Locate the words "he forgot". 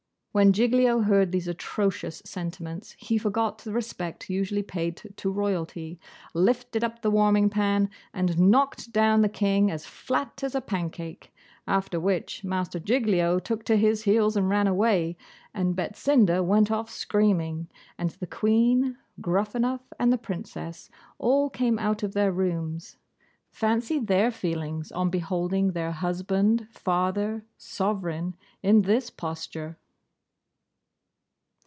2.97-3.57